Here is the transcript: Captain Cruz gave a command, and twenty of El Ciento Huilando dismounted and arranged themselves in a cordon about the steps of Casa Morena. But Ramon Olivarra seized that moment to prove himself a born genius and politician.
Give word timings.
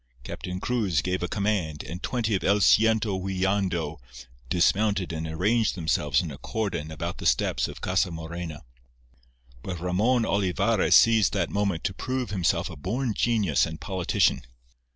Captain 0.23 0.59
Cruz 0.59 1.03
gave 1.03 1.21
a 1.21 1.27
command, 1.27 1.83
and 1.83 2.01
twenty 2.01 2.33
of 2.33 2.43
El 2.43 2.57
Ciento 2.57 3.19
Huilando 3.21 3.99
dismounted 4.49 5.13
and 5.13 5.27
arranged 5.27 5.75
themselves 5.75 6.23
in 6.23 6.31
a 6.31 6.39
cordon 6.39 6.89
about 6.89 7.19
the 7.19 7.27
steps 7.27 7.67
of 7.67 7.81
Casa 7.81 8.09
Morena. 8.09 8.63
But 9.61 9.79
Ramon 9.79 10.23
Olivarra 10.25 10.91
seized 10.91 11.33
that 11.33 11.51
moment 11.51 11.83
to 11.83 11.93
prove 11.93 12.31
himself 12.31 12.67
a 12.71 12.75
born 12.75 13.13
genius 13.13 13.67
and 13.67 13.79
politician. 13.79 14.41